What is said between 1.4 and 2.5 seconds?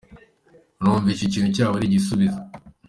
cyaba ari igisubizo.